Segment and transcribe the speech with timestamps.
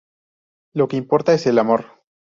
[0.73, 2.01] Lo que importa es el amor".